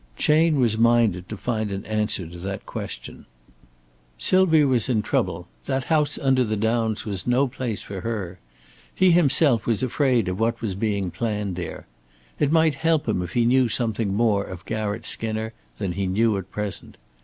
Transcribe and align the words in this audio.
Chayne 0.17 0.59
was 0.59 0.79
minded 0.79 1.29
to 1.29 1.37
find 1.37 1.71
an 1.71 1.85
answer 1.85 2.25
to 2.27 2.39
that 2.39 2.65
question. 2.65 3.27
Sylvia 4.17 4.65
was 4.65 4.89
in 4.89 5.03
trouble; 5.03 5.47
that 5.67 5.83
house 5.83 6.17
under 6.17 6.43
the 6.43 6.55
downs 6.57 7.05
was 7.05 7.27
no 7.27 7.47
place 7.47 7.83
for 7.83 8.01
her. 8.01 8.39
He 8.95 9.11
himself 9.11 9.67
was 9.67 9.83
afraid 9.83 10.27
of 10.27 10.39
what 10.39 10.59
was 10.59 10.73
being 10.73 11.11
planned 11.11 11.55
there. 11.55 11.85
It 12.39 12.51
might 12.51 12.73
help 12.73 13.07
him 13.07 13.21
if 13.21 13.33
he 13.33 13.45
knew 13.45 13.69
something 13.69 14.11
more 14.11 14.43
of 14.43 14.65
Garratt 14.65 15.05
Skinner 15.05 15.53
than 15.77 15.91
he 15.91 16.07
knew 16.07 16.35
at 16.35 16.49
present. 16.49 16.97